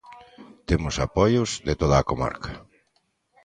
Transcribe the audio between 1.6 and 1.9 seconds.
de